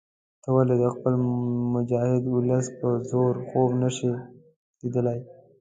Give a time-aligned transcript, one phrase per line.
[0.41, 1.13] ته ولې د خپل
[1.75, 4.11] مجاهد ولس په زور خوب نه شې
[4.81, 5.19] لیدلای.